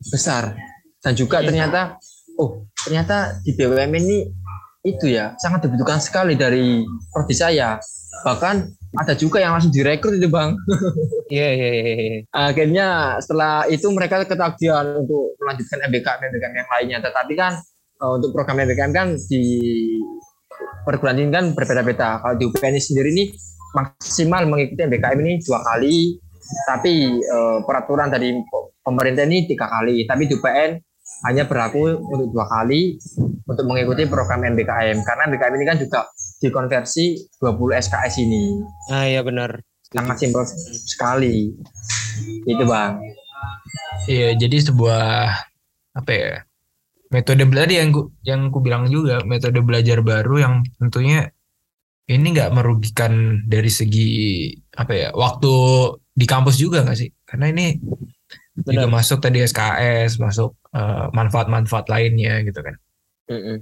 besar 0.00 0.56
dan 1.04 1.12
juga 1.14 1.44
ternyata, 1.44 2.00
oh 2.40 2.64
ternyata 2.86 3.38
di 3.44 3.52
BUMN 3.52 3.92
ini 4.00 4.18
itu 4.86 5.10
ya 5.10 5.34
sangat 5.36 5.68
dibutuhkan 5.68 6.00
sekali 6.00 6.38
dari 6.38 6.82
prodi 7.12 7.34
saya. 7.36 7.76
Bahkan 8.24 8.56
ada 8.96 9.12
juga 9.12 9.38
yang 9.42 9.52
langsung 9.52 9.74
direkrut 9.74 10.16
itu 10.16 10.28
bang. 10.30 10.56
Iya 11.28 11.48
iya 11.52 11.68
iya. 11.68 11.92
iya. 11.92 12.18
Akhirnya 12.32 12.86
setelah 13.20 13.68
itu 13.68 13.84
mereka 13.92 14.24
ketagihan 14.24 14.96
untuk 14.96 15.36
melanjutkan 15.36 15.84
MBKM 15.92 16.20
MBKM 16.24 16.54
yang 16.56 16.70
lainnya. 16.72 16.98
Tetapi 17.04 17.32
kan 17.36 17.52
eh, 18.00 18.10
untuk 18.16 18.32
program 18.32 18.64
MBKM 18.64 18.92
kan 18.96 19.12
di 19.28 19.44
perguruan 20.86 21.16
tinggi 21.16 21.32
kan 21.32 21.44
berbeda-beda. 21.52 22.22
Kalau 22.22 22.34
di 22.36 22.44
UPN 22.48 22.74
ini 22.76 22.82
sendiri 22.82 23.08
ini 23.12 23.24
maksimal 23.76 24.48
mengikuti 24.48 24.80
MBKM 24.84 25.18
ini 25.20 25.32
dua 25.44 25.60
kali, 25.64 26.16
tapi 26.66 26.94
eh, 27.20 27.58
peraturan 27.62 28.08
dari 28.08 28.36
pemerintah 28.82 29.24
ini 29.28 29.46
tiga 29.48 29.68
kali. 29.68 30.04
Tapi 30.08 30.22
di 30.26 30.34
UPN 30.34 30.70
hanya 31.28 31.48
berlaku 31.48 31.98
untuk 31.98 32.28
dua 32.30 32.46
kali 32.46 33.00
untuk 33.48 33.64
mengikuti 33.64 34.04
program 34.04 34.44
MBKM 34.44 35.02
karena 35.02 35.22
MBKM 35.32 35.54
ini 35.56 35.64
kan 35.64 35.78
juga 35.80 36.00
dikonversi 36.38 37.16
20 37.40 37.80
SKS 37.80 38.14
ini 38.22 38.44
Ah 38.92 39.08
iya 39.08 39.24
benar. 39.24 39.58
sangat 39.88 40.20
simpel 40.20 40.44
sekali 40.84 41.48
itu 42.44 42.64
bang 42.68 43.00
Iya, 44.08 44.32
jadi 44.40 44.56
sebuah 44.64 45.36
apa 45.92 46.12
ya? 46.12 46.47
Metode 47.08 47.44
belajar 47.48 47.72
yang 47.72 47.90
ku, 47.94 48.12
yang 48.20 48.40
ku 48.52 48.58
bilang 48.60 48.84
juga 48.92 49.24
metode 49.24 49.64
belajar 49.64 50.04
baru 50.04 50.34
yang 50.44 50.54
tentunya 50.76 51.32
ini 52.08 52.26
nggak 52.36 52.52
merugikan 52.52 53.44
dari 53.48 53.68
segi 53.72 54.08
apa 54.76 54.92
ya 54.92 55.08
waktu 55.16 55.52
di 56.12 56.26
kampus 56.28 56.56
juga 56.60 56.84
nggak 56.84 56.98
sih? 57.00 57.08
Karena 57.24 57.48
ini 57.52 57.80
juga 58.60 58.84
Benar. 58.84 58.92
masuk 59.00 59.18
tadi 59.24 59.40
SKS, 59.44 60.20
masuk 60.20 60.52
eh, 60.76 61.06
manfaat-manfaat 61.16 61.88
lainnya 61.88 62.44
gitu 62.44 62.60
kan. 62.60 62.74
Mm-mm. 63.32 63.58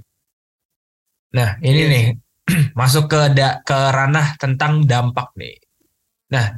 Nah, 1.35 1.59
ini 1.63 1.81
Iya. 1.83 1.91
nih 1.91 2.05
masuk 2.79 3.11
ke 3.11 3.21
da- 3.35 3.59
ke 3.63 3.75
ranah 3.75 4.35
tentang 4.39 4.83
dampak 4.87 5.31
nih. 5.35 5.55
Nah, 6.31 6.55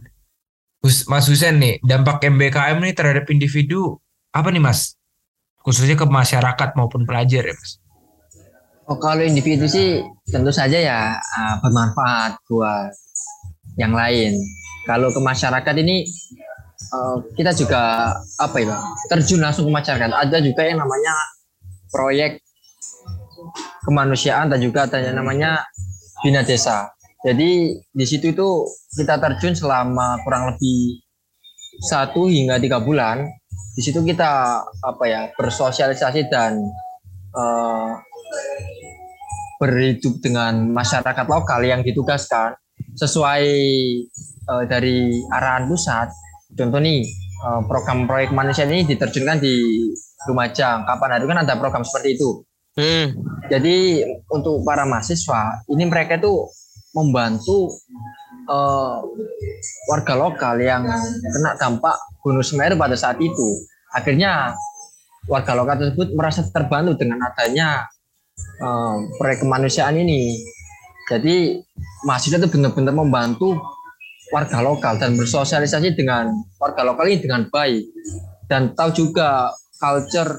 Mas 1.09 1.25
Husen 1.27 1.59
nih, 1.59 1.81
dampak 1.83 2.23
MBKM 2.23 2.79
nih 2.79 2.93
terhadap 2.95 3.25
individu 3.33 3.97
apa 4.31 4.49
nih 4.53 4.61
Mas? 4.63 4.95
Khususnya 5.59 5.95
ke 5.99 6.07
masyarakat 6.07 6.69
maupun 6.79 7.03
pelajar 7.03 7.43
ya 7.43 7.55
Mas. 7.55 7.79
oh 8.89 8.97
kalau 8.97 9.21
individu 9.21 9.69
sih 9.69 10.01
tentu 10.25 10.49
saja 10.49 10.81
ya 10.81 10.99
ah, 11.13 11.55
bermanfaat 11.61 12.41
buat 12.49 12.89
yang 13.77 13.93
lain. 13.93 14.33
Kalau 14.89 15.13
ke 15.13 15.21
masyarakat 15.21 15.75
ini 15.85 16.01
eh, 16.95 17.15
kita 17.37 17.53
juga 17.53 18.09
apa 18.41 18.57
ya 18.59 18.75
terjun 19.11 19.45
langsung 19.45 19.69
ke 19.69 19.73
masyarakat. 19.73 20.09
Ada 20.09 20.41
juga 20.41 20.65
yang 20.65 20.81
namanya 20.81 21.13
proyek 21.93 22.41
kemanusiaan 23.85 24.49
dan 24.49 24.59
juga 24.61 24.85
ada 24.89 24.97
yang 25.01 25.21
namanya 25.21 25.63
bina 26.21 26.41
desa. 26.43 26.89
Jadi 27.19 27.75
di 27.75 28.05
situ 28.07 28.31
itu 28.31 28.49
kita 28.95 29.19
terjun 29.19 29.51
selama 29.51 30.23
kurang 30.23 30.55
lebih 30.55 31.03
satu 31.83 32.27
hingga 32.27 32.59
tiga 32.59 32.79
bulan 32.79 33.27
di 33.79 33.87
situ 33.87 34.03
kita 34.03 34.59
apa 34.83 35.03
ya 35.07 35.31
bersosialisasi 35.39 36.27
dan 36.27 36.59
eh, 37.31 37.89
berhidup 39.55 40.19
dengan 40.19 40.67
masyarakat 40.75 41.23
lokal 41.23 41.63
yang 41.63 41.79
ditugaskan 41.79 42.59
sesuai 42.99 43.47
eh, 44.27 44.63
dari 44.67 45.23
arahan 45.31 45.71
pusat. 45.71 46.11
Contoh 46.59 46.83
nih 46.83 47.07
eh, 47.07 47.61
program 47.71 48.03
proyek 48.03 48.35
manusia 48.35 48.67
ini 48.67 48.83
diterjunkan 48.83 49.39
di 49.39 49.87
Lumajang. 50.27 50.83
Kapan 50.83 51.15
hari 51.15 51.23
kan 51.31 51.39
ada 51.47 51.55
program 51.55 51.87
seperti 51.87 52.19
itu. 52.19 52.43
Hmm. 52.75 53.15
Jadi 53.47 54.03
untuk 54.27 54.59
para 54.67 54.83
mahasiswa 54.83 55.63
ini 55.71 55.87
mereka 55.87 56.19
itu 56.19 56.51
membantu 56.91 57.71
eh, 58.49 58.95
warga 59.89 60.13
lokal 60.17 60.57
yang 60.57 60.89
kena 61.21 61.53
dampak 61.61 61.95
Gunung 62.25 62.41
Semeru 62.41 62.75
pada 62.75 62.97
saat 62.97 63.21
itu. 63.21 63.47
Akhirnya 63.93 64.57
warga 65.29 65.53
lokal 65.53 65.77
tersebut 65.77 66.17
merasa 66.17 66.41
terbantu 66.49 66.97
dengan 66.97 67.21
adanya 67.29 67.85
eh, 68.41 68.95
proyek 69.21 69.45
kemanusiaan 69.45 69.95
ini. 70.01 70.41
Jadi 71.09 71.57
mahasiswa 72.05 72.37
itu 72.37 72.49
benar-benar 72.49 72.93
membantu 72.93 73.57
warga 74.29 74.61
lokal 74.61 75.01
dan 75.01 75.17
bersosialisasi 75.17 75.97
dengan 75.97 76.29
warga 76.61 76.85
lokal 76.85 77.09
ini 77.09 77.17
dengan 77.17 77.49
baik 77.49 77.81
dan 78.45 78.77
tahu 78.77 78.93
juga 78.93 79.49
culture 79.81 80.37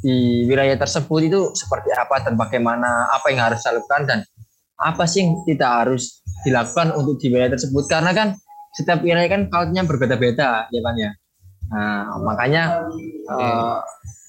di 0.00 0.48
wilayah 0.48 0.74
tersebut 0.80 1.20
itu 1.28 1.40
seperti 1.52 1.92
apa 1.92 2.24
dan 2.24 2.34
bagaimana 2.34 3.12
apa 3.12 3.30
yang 3.30 3.52
harus 3.52 3.60
dilakukan 3.62 4.02
dan 4.08 4.18
apa 4.80 5.04
sih 5.04 5.28
yang 5.28 5.44
tidak 5.44 5.70
harus 5.70 6.19
dilakukan 6.42 6.92
untuk 6.92 7.16
di 7.16 7.28
wilayah 7.28 7.52
tersebut. 7.52 7.84
Karena 7.86 8.10
kan 8.10 8.28
setiap 8.72 9.00
wilayah 9.00 9.26
kan 9.26 9.46
culture-nya 9.46 9.82
berbeda-beda 9.82 10.68
ya 10.68 10.80
kan 10.80 10.94
ya. 10.94 11.10
Nah 11.70 12.18
makanya 12.20 12.84
eh, 13.26 13.76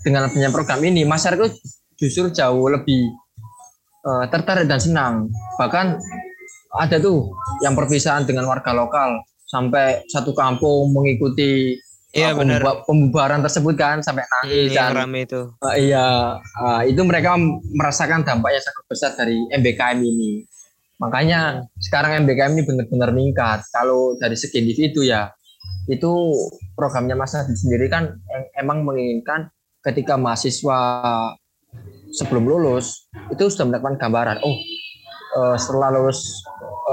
dengan 0.02 0.28
adanya 0.28 0.50
program 0.50 0.82
ini 0.82 1.04
masyarakat 1.04 1.52
justru 1.96 2.30
jauh 2.30 2.68
lebih 2.68 3.10
eh, 4.02 4.26
tertarik 4.28 4.66
dan 4.66 4.80
senang. 4.80 5.14
Bahkan 5.58 5.88
ada 6.72 6.98
tuh 6.98 7.28
yang 7.60 7.76
perpisahan 7.76 8.24
dengan 8.24 8.48
warga 8.48 8.72
lokal 8.72 9.20
sampai 9.44 10.08
satu 10.08 10.32
kampung 10.32 10.92
mengikuti 10.92 11.76
Iya 12.12 12.36
uh, 12.36 12.44
benar. 12.44 12.60
pembuba- 12.60 12.80
pembubaran 12.84 13.40
tersebut 13.40 13.76
kan 13.76 14.04
sampai 14.04 14.24
Hmm, 14.24 14.32
nangis 14.44 14.68
yang 14.70 14.92
dan 14.92 15.00
rame 15.00 15.24
itu. 15.24 15.42
uh, 15.48 15.76
iya. 15.80 16.36
Uh, 16.60 16.84
itu 16.84 17.00
mereka 17.04 17.40
merasakan 17.72 18.28
dampaknya 18.28 18.60
sangat 18.60 18.84
besar 18.84 19.12
dari 19.16 19.40
MBKM 19.50 19.96
ini 19.98 20.44
makanya 21.02 21.66
sekarang 21.82 22.22
MBKM 22.24 22.54
ini 22.54 22.64
benar-benar 22.64 23.10
meningkat. 23.10 23.66
Kalau 23.74 24.14
dari 24.22 24.38
segi 24.38 24.62
individu 24.62 25.02
ya 25.02 25.34
itu 25.90 26.38
programnya 26.78 27.18
Mas 27.18 27.34
Nadiem 27.34 27.58
sendiri 27.58 27.90
kan 27.90 28.14
em- 28.30 28.50
emang 28.62 28.86
menginginkan 28.86 29.50
ketika 29.82 30.14
mahasiswa 30.14 30.78
sebelum 32.14 32.46
lulus 32.46 33.10
itu 33.34 33.50
sudah 33.50 33.66
mendapatkan 33.66 33.98
gambaran 33.98 34.38
oh 34.46 34.58
eh, 35.42 35.58
setelah 35.58 35.90
lulus 35.90 36.22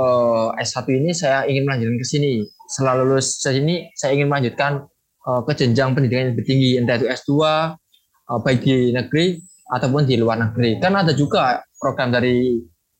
eh, 0.00 0.64
S1 0.64 0.88
ini 0.88 1.10
saya 1.12 1.44
ingin 1.44 1.68
melanjutkan 1.68 2.00
ke 2.00 2.06
sini. 2.08 2.32
Setelah 2.64 3.04
lulus 3.04 3.44
ke 3.44 3.52
sini 3.52 3.92
saya 3.92 4.16
ingin 4.16 4.32
melanjutkan 4.32 4.88
eh, 5.28 5.40
ke 5.44 5.52
jenjang 5.52 5.92
pendidikan 5.92 6.24
yang 6.24 6.32
lebih 6.32 6.46
tinggi 6.48 6.70
entah 6.80 6.96
itu 6.96 7.06
S2 7.12 7.32
eh, 7.44 8.38
baik 8.40 8.60
di 8.64 8.96
negeri 8.96 9.36
ataupun 9.68 10.08
di 10.08 10.16
luar 10.16 10.40
negeri. 10.40 10.80
Kan 10.80 10.96
ada 10.96 11.12
juga 11.12 11.60
program 11.76 12.08
dari 12.08 12.56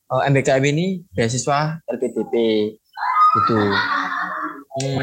eh, 0.09 0.23
MBKM 0.33 0.65
ini 0.73 0.87
beasiswa 1.13 1.81
LPDP 1.89 2.33
itu 3.37 3.59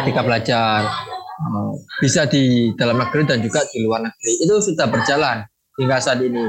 ketika 0.02 0.22
belajar 0.26 0.86
eh, 1.40 1.72
bisa 2.02 2.26
di 2.26 2.74
dalam 2.80 2.98
negeri 3.00 3.24
dan 3.28 3.40
juga 3.44 3.62
di 3.70 3.86
luar 3.86 4.06
negeri. 4.06 4.32
Itu 4.42 4.62
sudah 4.62 4.88
berjalan 4.90 5.46
hingga 5.78 5.98
saat 6.02 6.20
ini. 6.24 6.46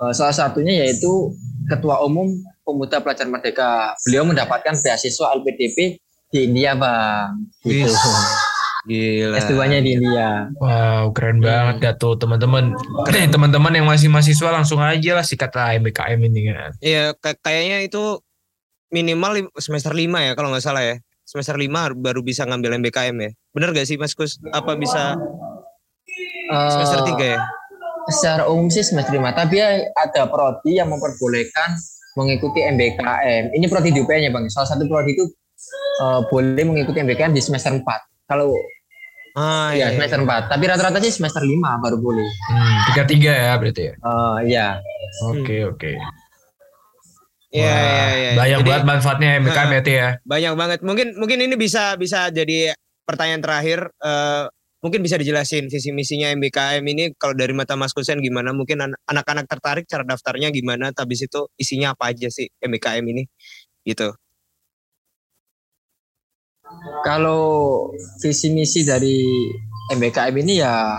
Eh, 0.00 0.12
salah 0.16 0.32
satunya 0.32 0.86
yaitu 0.86 1.34
ketua 1.68 2.00
umum 2.02 2.32
pemuda 2.64 3.02
pelajar 3.04 3.28
merdeka. 3.28 3.94
Beliau 4.08 4.24
mendapatkan 4.24 4.74
beasiswa 4.80 5.36
LPDP 5.36 6.00
di 6.30 6.38
India 6.46 6.72
bang. 6.78 7.36
Gitu. 7.60 7.84
Wis. 7.84 8.49
Gila. 8.82 9.36
S2-nya 9.36 9.78
di 9.80 9.90
India 9.92 10.48
Wow, 10.56 11.12
keren 11.12 11.38
banget 11.38 11.80
dah 11.80 11.94
tuh 11.94 12.16
teman-teman. 12.16 12.72
Nih, 13.06 13.28
teman-teman 13.28 13.72
yang 13.72 13.84
masih 13.84 14.08
mahasiswa 14.08 14.48
langsung 14.50 14.80
aja 14.80 15.12
lah 15.12 15.22
sikat 15.22 15.52
lah 15.52 15.76
MBKM 15.76 16.20
ini 16.22 16.40
kan. 16.48 16.70
Iya, 16.80 17.12
kay- 17.14 17.36
kayaknya 17.38 17.78
itu 17.82 18.24
minimal 18.88 19.52
semester 19.54 19.92
5 19.92 20.00
ya 20.18 20.32
kalau 20.32 20.48
nggak 20.48 20.64
salah 20.64 20.80
ya. 20.82 20.96
Semester 21.22 21.54
5 21.54 21.68
baru 21.94 22.20
bisa 22.20 22.42
ngambil 22.42 22.80
MBKM 22.80 23.16
ya. 23.16 23.30
Bener 23.50 23.70
gak 23.70 23.84
sih 23.84 23.94
Mas 23.94 24.12
Kus? 24.12 24.40
Apa 24.48 24.74
bisa 24.74 25.14
Eh, 26.46 26.70
semester 26.70 27.00
3 27.06 27.26
ya? 27.28 27.40
secara 28.10 28.42
umum 28.44 28.66
sih 28.66 28.82
semester 28.82 29.14
lima 29.14 29.30
tapi 29.30 29.54
ya 29.54 29.70
ada 29.94 30.26
prodi 30.26 30.74
yang 30.74 30.90
memperbolehkan 30.90 31.78
mengikuti 32.16 32.58
MBKM 32.58 33.54
ini 33.54 33.70
prodi 33.70 33.94
di 33.94 34.02
UPN 34.02 34.26
ya 34.26 34.32
bang 34.32 34.50
salah 34.50 34.66
satu 34.66 34.82
prodi 34.84 35.14
itu 35.14 35.22
eh, 36.00 36.20
boleh 36.26 36.64
mengikuti 36.64 36.98
MBKM 36.98 37.30
di 37.30 37.38
semester 37.38 37.70
4 37.70 37.86
kalau 38.30 38.54
Ah 39.30 39.70
iya. 39.70 39.90
ya 39.90 39.94
iya. 39.94 39.94
semester 39.94 40.18
4 40.22 40.50
tapi 40.50 40.64
rata-rata 40.66 40.98
sih 40.98 41.10
semester 41.10 41.42
5 41.42 41.78
baru 41.78 41.98
boleh 41.98 42.26
Hmm, 42.50 42.76
tiga-tiga 42.90 43.30
ya 43.30 43.52
berarti 43.58 43.82
ya. 43.90 43.94
Eh, 43.98 44.38
ya 44.50 44.68
Oke, 45.26 45.56
oke. 45.66 45.90
Iya, 47.50 47.66
Wah, 47.66 47.82
iya, 47.82 48.06
iya. 48.14 48.30
Banyak 48.38 48.58
Jadi, 48.62 48.68
banget 48.70 48.84
manfaatnya 48.86 49.28
MBKM 49.42 49.70
ya, 49.74 49.80
Ti, 49.82 49.92
ya. 49.92 50.08
banyak 50.22 50.52
banget. 50.54 50.78
Mungkin 50.86 51.06
mungkin 51.18 51.38
ini 51.42 51.54
bisa 51.58 51.98
bisa 51.98 52.30
jadi 52.30 52.78
pertanyaan 53.02 53.42
terakhir 53.42 53.90
eh, 53.90 54.44
mungkin 54.80 55.02
bisa 55.02 55.18
dijelasin 55.18 55.66
visi 55.66 55.90
misinya 55.90 56.30
MBKM 56.30 56.84
ini 56.86 57.10
kalau 57.18 57.34
dari 57.34 57.50
mata 57.50 57.74
Mas 57.74 57.90
Kusen 57.90 58.22
gimana? 58.22 58.54
Mungkin 58.54 58.78
an- 58.78 58.98
anak-anak 59.02 59.50
tertarik 59.50 59.84
cara 59.90 60.06
daftarnya 60.06 60.54
gimana? 60.54 60.94
Habis 60.94 61.26
itu 61.26 61.50
isinya 61.58 61.98
apa 61.98 62.14
aja 62.14 62.30
sih 62.30 62.46
MBKM 62.62 63.02
ini? 63.10 63.26
Gitu. 63.82 64.14
Kalau 67.02 67.88
visi 68.22 68.52
misi 68.52 68.86
dari 68.86 69.48
MBKM 69.90 70.34
ini 70.46 70.54
ya 70.60 70.98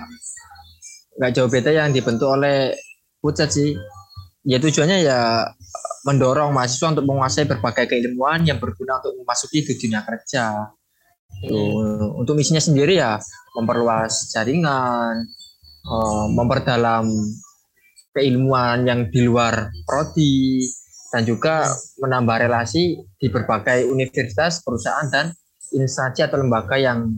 nggak 1.17 1.31
jauh 1.37 1.49
beda 1.51 1.71
yang 1.71 1.93
dibentuk 1.93 2.27
oleh 2.27 2.75
pusat 3.21 3.49
sih 3.53 3.71
ya 4.47 4.57
tujuannya 4.57 4.97
ya 5.05 5.45
mendorong 6.01 6.49
mahasiswa 6.49 6.97
untuk 6.97 7.05
menguasai 7.05 7.45
berbagai 7.45 7.85
keilmuan 7.85 8.41
yang 8.41 8.57
berguna 8.57 8.97
untuk 9.01 9.21
memasuki 9.21 9.61
ke 9.61 9.77
dunia 9.77 10.01
kerja. 10.01 10.73
Tuh, 11.41 12.17
untuk 12.21 12.37
misinya 12.37 12.61
sendiri 12.61 12.97
ya 13.01 13.17
memperluas 13.57 14.33
jaringan, 14.33 15.25
eh, 15.85 16.25
memperdalam 16.33 17.05
keilmuan 18.11 18.83
yang 18.83 19.07
di 19.07 19.23
luar 19.23 19.71
prodi 19.87 20.59
dan 21.13 21.23
juga 21.23 21.69
menambah 22.01 22.49
relasi 22.49 22.99
di 23.15 23.27
berbagai 23.31 23.87
universitas, 23.87 24.59
perusahaan 24.65 25.07
dan 25.07 25.31
instansi 25.71 26.21
atau 26.21 26.39
lembaga 26.39 26.75
yang 26.75 27.15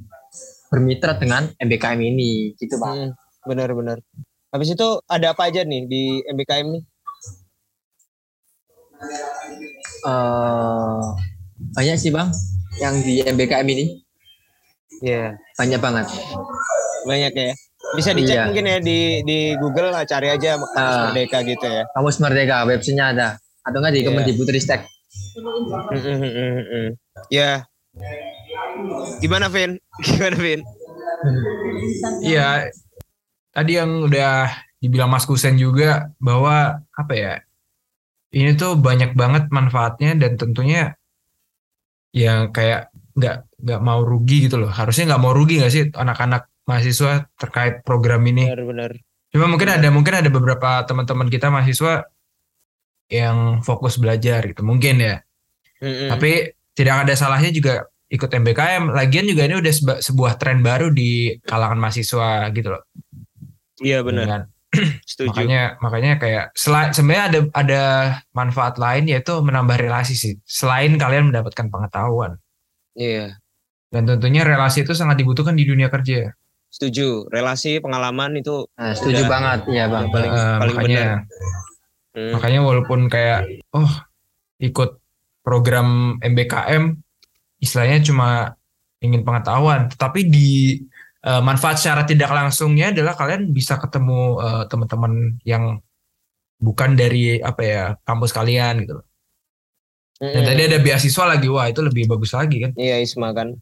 bermitra 0.69 1.13
dengan 1.17 1.49
MBKM 1.57 1.99
ini 2.01 2.53
gitu 2.57 2.77
Pak. 2.77 2.89
Hmm, 2.89 3.09
benar-benar. 3.45 4.01
Habis 4.49 4.73
itu 4.73 4.87
ada 5.05 5.33
apa 5.33 5.49
aja 5.49 5.61
nih 5.61 5.85
di 5.85 6.03
MBKM 6.25 6.67
nih? 6.69 6.83
Eh, 10.03 11.03
banyak 11.73 11.95
sih 11.95 12.11
Bang 12.11 12.29
yang 12.77 12.99
di 12.99 13.21
MBKM 13.21 13.67
ini 13.69 13.85
Iya, 15.03 15.35
banyak 15.57 15.79
banget. 15.79 16.07
banyak 17.03 17.33
ya. 17.35 17.51
Bisa 17.93 18.15
dicek 18.15 18.39
Iya. 18.39 18.43
mungkin 18.47 18.65
ya 18.65 18.77
di 18.79 19.19
di 19.21 19.37
Google 19.59 19.91
lah, 19.91 20.07
cari 20.07 20.31
aja 20.31 20.55
Kampus 20.55 20.73
Ah. 20.79 21.11
Merdeka 21.11 21.37
gitu 21.43 21.65
ya. 21.67 21.83
Kamus 21.91 22.17
Merdeka 22.17 22.63
websitenya 22.63 23.05
ada 23.11 23.27
atau 23.61 23.77
enggak 23.83 23.93
di 23.93 23.99
Iya. 24.01 24.07
Kemendikbudristek. 24.07 24.81
Mm, 25.35 25.43
mm, 25.91 26.17
mm, 26.17 26.31
mm, 26.31 26.63
mm. 26.63 26.89
Ya. 27.29 27.67
Gimana 29.21 29.47
Vin? 29.49 29.79
Gimana 30.05 30.35
Vin? 30.37 30.61
Iya, 32.23 32.67
tadi 33.55 33.71
yang 33.79 34.07
udah 34.09 34.51
dibilang 34.83 35.07
Mas 35.07 35.23
Kusen 35.23 35.55
juga 35.55 36.11
bahwa 36.19 36.83
apa 36.91 37.13
ya, 37.15 37.33
ini 38.35 38.57
tuh 38.59 38.75
banyak 38.75 39.15
banget 39.15 39.47
manfaatnya 39.53 40.17
dan 40.19 40.35
tentunya 40.35 40.97
yang 42.11 42.51
kayak 42.51 42.91
nggak 43.13 43.45
nggak 43.61 43.81
mau 43.81 44.01
rugi 44.03 44.49
gitu 44.49 44.59
loh. 44.59 44.69
Harusnya 44.69 45.15
nggak 45.15 45.23
mau 45.23 45.31
rugi 45.31 45.61
nggak 45.61 45.73
sih 45.73 45.83
anak-anak 45.93 46.49
mahasiswa 46.67 47.29
terkait 47.39 47.85
program 47.87 48.21
ini. 48.27 48.49
Benar-benar. 48.49 48.99
Cuma 49.33 49.49
mungkin 49.49 49.69
ada 49.69 49.87
mungkin 49.89 50.13
ada 50.13 50.29
beberapa 50.29 50.85
teman-teman 50.85 51.29
kita 51.29 51.49
mahasiswa 51.49 52.05
yang 53.09 53.61
fokus 53.65 53.97
belajar 53.97 54.45
gitu 54.45 54.61
mungkin 54.65 55.01
ya. 55.01 55.15
Mm, 55.81 55.87
mm. 55.89 56.09
Tapi 56.13 56.31
tidak 56.73 57.05
ada 57.05 57.13
salahnya 57.13 57.53
juga 57.53 57.85
ikut 58.13 58.29
MBKM. 58.29 58.93
Lagian 58.93 59.25
juga 59.25 59.43
ini 59.43 59.57
udah 59.57 59.73
seba- 59.73 59.97
sebuah 59.99 60.37
tren 60.37 60.61
baru 60.61 60.93
di 60.93 61.33
kalangan 61.41 61.81
mahasiswa 61.81 62.53
gitu 62.53 62.69
loh. 62.69 62.83
Iya 63.81 64.05
benar. 64.05 64.23
Dengan- 64.29 64.47
Setuju. 65.05 65.29
makanya 65.29 65.61
makanya 65.81 66.11
kayak 66.17 66.45
selain 66.53 66.89
sebenarnya 66.89 67.23
ada 67.29 67.39
ada 67.53 67.83
manfaat 68.31 68.77
lain 68.77 69.05
yaitu 69.05 69.33
menambah 69.37 69.77
relasi 69.77 70.13
sih. 70.13 70.33
Selain 70.45 70.93
kalian 70.95 71.29
mendapatkan 71.29 71.69
pengetahuan 71.69 72.41
Iya. 72.93 73.37
dan 73.89 74.05
tentunya 74.05 74.41
relasi 74.41 74.81
itu 74.81 74.93
sangat 74.93 75.17
dibutuhkan 75.17 75.53
di 75.53 75.65
dunia 75.65 75.89
kerja. 75.89 76.33
Setuju. 76.73 77.29
Relasi, 77.29 77.77
pengalaman 77.77 78.33
itu 78.33 78.65
Nah, 78.73 78.97
setuju 78.97 79.25
Udah. 79.25 79.29
banget 79.29 79.59
ya 79.69 79.85
Bang. 79.85 80.09
paling 80.09 80.31
Eh, 80.33 80.57
paling 80.57 80.75
makanya 80.75 81.01
benar. 81.05 81.21
Hmm. 82.13 82.31
makanya 82.33 82.59
walaupun 82.61 82.99
kayak 83.09 83.39
oh 83.71 83.89
ikut 84.57 84.97
program 85.41 86.17
MBKM 86.17 87.02
istilahnya 87.63 87.99
cuma 88.03 88.27
ingin 89.05 89.21
pengetahuan, 89.27 89.87
tetapi 89.91 90.19
di 90.27 90.49
eh, 91.23 91.41
manfaat 91.47 91.79
secara 91.79 92.03
tidak 92.03 92.29
langsungnya 92.31 92.91
adalah 92.91 93.13
kalian 93.15 93.51
bisa 93.55 93.79
ketemu 93.79 94.19
eh, 94.43 94.63
teman-teman 94.71 95.13
yang 95.47 95.63
bukan 96.59 96.95
dari 96.95 97.39
apa 97.43 97.61
ya 97.63 97.83
kampus 98.07 98.31
kalian 98.35 98.83
gitu. 98.83 98.93
loh. 98.99 99.05
Dan 100.23 100.39
Mm, 100.39 100.47
tadi 100.47 100.61
ada 100.71 100.79
beasiswa 100.79 101.23
lagi, 101.35 101.47
wah 101.51 101.67
itu 101.67 101.81
lebih 101.83 102.07
bagus 102.07 102.31
lagi 102.31 102.63
kan? 102.63 102.71
Iya 102.79 102.95
Isma 103.03 103.35
kan. 103.35 103.59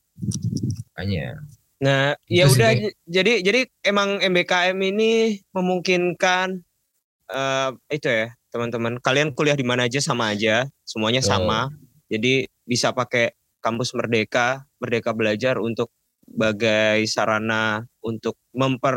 Makanya. 0.93 1.41
Nah, 1.81 2.13
ya 2.29 2.45
Itu 2.45 2.53
sih, 2.53 2.61
udah 2.61 2.71
j- 2.77 2.97
jadi 3.09 3.33
jadi 3.41 3.59
emang 3.81 4.21
MBKM 4.21 4.77
ini 4.77 5.41
memungkinkan 5.49 6.47
eh 7.31 7.69
itu 7.89 8.07
ya, 8.11 8.27
teman-teman. 8.53 9.01
Kalian 9.01 9.33
kuliah 9.33 9.57
di 9.57 9.65
mana 9.65 9.89
aja 9.89 9.97
sama 9.97 10.29
aja, 10.35 10.69
semuanya 10.85 11.25
Betul. 11.25 11.31
sama. 11.33 11.59
Jadi 12.11 12.45
bisa 12.67 12.93
pakai 12.93 13.33
kampus 13.61 13.93
Merdeka, 13.93 14.65
Merdeka 14.77 15.13
Belajar 15.13 15.55
untuk 15.57 15.93
sebagai 16.21 17.03
sarana 17.05 17.81
untuk 17.99 18.39
memper 18.51 18.95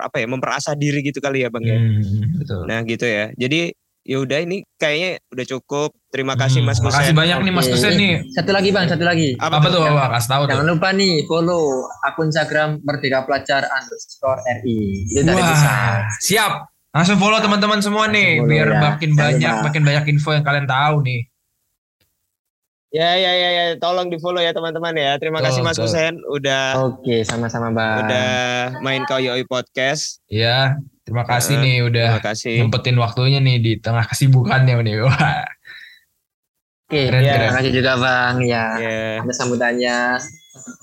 apa 0.00 0.16
ya, 0.18 0.26
memperasah 0.26 0.74
diri 0.74 1.00
gitu 1.02 1.18
kali 1.18 1.42
ya, 1.42 1.48
Bang 1.48 1.64
ya. 1.64 1.76
Hmm, 1.76 2.38
betul. 2.38 2.62
Nah, 2.64 2.80
gitu 2.82 3.04
ya. 3.04 3.32
Jadi 3.34 3.72
ya 4.04 4.16
udah 4.18 4.38
ini 4.40 4.64
kayaknya 4.74 5.20
udah 5.28 5.46
cukup. 5.48 5.90
Terima 6.08 6.32
kasih 6.32 6.60
Hmm, 6.60 6.68
Mas 6.68 6.80
Kusen. 6.80 6.92
Makasih 6.92 7.14
banyak 7.14 7.38
nih 7.42 7.52
Mas. 7.52 7.66
Kusen 7.66 7.92
nih. 7.94 8.12
Satu 8.32 8.50
lagi 8.52 8.68
Bang, 8.68 8.84
satu 8.84 9.04
lagi. 9.04 9.36
Apa, 9.36 9.58
Apa 9.58 9.68
tuh? 9.68 9.80
tuh? 9.80 9.84
Apa? 9.86 10.04
Kasih 10.14 10.28
tahu 10.28 10.42
tuh. 10.44 10.50
Jangan 10.52 10.66
lupa 10.66 10.88
nih 10.92 11.14
follow 11.24 11.62
akun 12.02 12.26
Instagram 12.28 12.68
Merdeka 12.80 13.24
Pelajar 13.24 13.62
underscore 13.66 14.40
RI. 14.60 15.08
Itu 15.08 15.22
tadi 15.22 15.42
bisa. 15.42 15.68
Wah, 15.68 16.00
siap. 16.20 16.52
Langsung 16.88 17.16
follow 17.16 17.36
teman-teman 17.38 17.80
semua 17.80 18.08
nih, 18.08 18.40
Follow 18.40 18.48
biar 18.48 18.68
ya. 18.68 18.80
makin 18.82 19.10
Jangan 19.12 19.20
banyak, 19.22 19.52
lupa. 19.52 19.64
makin 19.68 19.82
banyak 19.84 20.04
info 20.08 20.30
yang 20.32 20.44
kalian 20.44 20.66
tahu 20.66 20.96
nih. 21.04 21.20
Ya 22.88 23.12
ya 23.14 23.30
ya 23.30 23.48
ya, 23.52 23.64
tolong 23.76 24.08
di-follow 24.08 24.40
ya 24.40 24.50
teman-teman 24.50 24.96
ya. 24.96 25.20
Terima 25.20 25.44
kasih 25.44 25.60
Mas. 25.60 25.76
Kusen 25.76 26.24
udah 26.24 26.88
Oke, 26.88 27.20
sama-sama 27.20 27.68
Bang. 27.68 28.08
udah 28.08 28.30
main 28.80 29.04
ke 29.04 29.12
Yoi 29.20 29.44
Podcast. 29.44 30.24
Ya, 30.24 30.72
terima 31.04 31.20
kasih 31.22 31.56
Eh, 31.56 31.60
nih 31.60 31.76
udah 31.84 32.16
Terima 32.16 32.24
kasih. 32.24 32.54
nyempetin 32.58 32.96
waktunya 32.96 33.38
nih 33.38 33.56
di 33.58 33.72
tengah 33.76 34.08
kesibukannya 34.08 34.80
nih. 34.80 34.94
Wah, 35.04 35.44
Oke, 36.88 36.96
Keren, 37.04 37.20
ya, 37.20 37.28
keren. 37.28 37.40
terima 37.44 37.56
kasih 37.60 37.72
juga 37.76 37.92
Bang. 38.00 38.34
Ya, 38.42 38.64
Ya. 38.80 39.20
ada 39.20 39.34
sambutannya. 39.36 39.98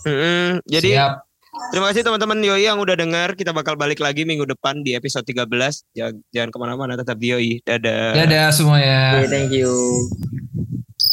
Mm-mm. 0.05 0.61
Jadi 0.63 0.89
siap. 0.93 1.25
terima 1.73 1.89
kasih 1.89 2.05
teman-teman 2.05 2.37
Yoi 2.39 2.63
yang 2.63 2.77
udah 2.77 2.93
dengar. 2.93 3.33
Kita 3.33 3.49
bakal 3.49 3.73
balik 3.73 3.97
lagi 3.97 4.21
minggu 4.21 4.45
depan 4.45 4.85
di 4.85 4.93
episode 4.93 5.25
13. 5.25 5.49
Jangan, 5.91 6.21
jangan 6.29 6.49
ke 6.53 6.57
mana-mana, 6.61 6.93
tetap 6.93 7.17
di 7.17 7.33
Yoi. 7.33 7.65
Dadah. 7.65 8.13
Dadah 8.13 8.53
semuanya. 8.53 9.17
Oke, 9.17 9.25
thank 9.25 9.49
you. 9.49 9.73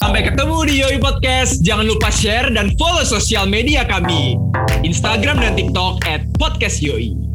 Sampai 0.02 0.26
ketemu 0.26 0.58
di 0.66 0.82
Yoi 0.82 0.98
Podcast. 0.98 1.62
Jangan 1.62 1.86
lupa 1.86 2.10
share 2.10 2.50
dan 2.50 2.74
follow 2.74 3.06
sosial 3.06 3.46
media 3.46 3.86
kami. 3.86 4.34
Instagram 4.82 5.38
dan 5.38 5.54
TikTok 5.54 6.02
at 6.10 6.26
Podcast 6.42 6.82
Yoi. 6.82 7.31